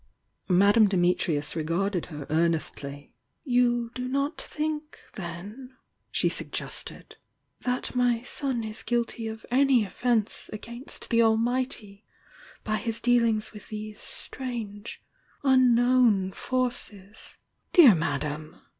[0.49, 3.13] Madame Dimitrius regarded her earnestly.
[3.43, 5.75] "You do not think, then,"
[6.09, 7.17] she suggested,
[7.65, 12.03] "Uiat my son is guilty of any offence against the Almighty
[12.63, 15.03] by his dealings with these strange,
[15.43, 17.37] unknown forces"
[17.71, 18.59] "Dear Madame!"